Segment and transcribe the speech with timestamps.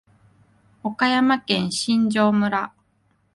[0.81, 2.73] 岡山県新庄村